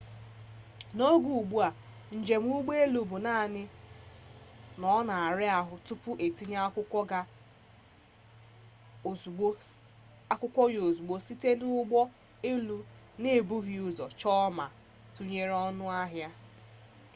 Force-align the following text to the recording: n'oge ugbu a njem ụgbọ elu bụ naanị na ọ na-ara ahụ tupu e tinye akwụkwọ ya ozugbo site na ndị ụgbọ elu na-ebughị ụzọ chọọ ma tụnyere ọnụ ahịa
n'oge 0.95 1.29
ugbu 1.39 1.57
a 1.67 1.69
njem 2.17 2.43
ụgbọ 2.57 2.71
elu 2.83 2.99
bụ 3.09 3.17
naanị 3.25 3.63
na 4.79 4.85
ọ 4.97 4.99
na-ara 5.09 5.47
ahụ 5.59 5.73
tupu 5.87 6.11
e 6.25 6.27
tinye 6.37 6.57
akwụkwọ 6.65 6.99
ya 10.73 10.81
ozugbo 10.87 11.13
site 11.25 11.49
na 11.51 11.55
ndị 11.57 11.65
ụgbọ 11.79 11.99
elu 12.51 12.77
na-ebughị 13.21 13.75
ụzọ 13.87 14.05
chọọ 14.19 14.43
ma 14.57 14.65
tụnyere 15.13 15.53
ọnụ 15.67 15.85
ahịa 16.01 16.29